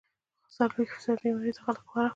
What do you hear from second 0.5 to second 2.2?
څلوېښت فيصده بيمارۍ د غلط خوراک